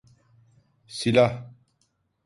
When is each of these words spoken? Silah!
Silah! 0.87 1.49